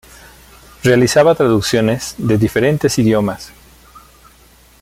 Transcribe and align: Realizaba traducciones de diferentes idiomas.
Realizaba 0.81 1.35
traducciones 1.35 2.15
de 2.17 2.39
diferentes 2.39 2.97
idiomas. 2.97 3.53